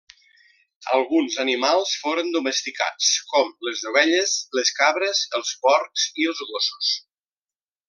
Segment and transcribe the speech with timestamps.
[0.99, 6.91] Alguns animals foren domesticats, com les ovelles, les cabres, els porcs i els gossos.